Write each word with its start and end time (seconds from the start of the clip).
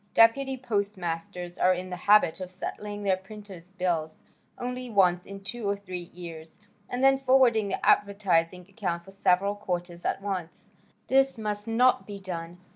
"Deputy 0.15 0.57
postmasters 0.57 1.59
are 1.59 1.75
in 1.75 1.91
the 1.91 1.95
habit 2.09 2.39
of 2.39 2.49
settling 2.49 3.03
their 3.03 3.15
printer's 3.15 3.71
bills 3.73 4.23
only 4.57 4.89
once 4.89 5.27
in 5.27 5.39
two 5.43 5.69
or 5.69 5.75
three 5.77 6.09
years 6.11 6.57
and 6.89 7.03
then 7.03 7.19
forwarding 7.19 7.67
the 7.67 7.85
advertising 7.85 8.61
account 8.67 9.05
for 9.05 9.11
several 9.11 9.53
quarters 9.53 10.03
at 10.03 10.19
once. 10.19 10.71
This 11.05 11.37
must 11.37 11.67
not 11.67 12.07
be 12.07 12.19
done. 12.19 12.57